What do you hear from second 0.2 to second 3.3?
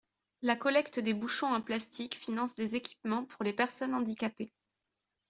La collecte des bouchons en plastique finance des équipements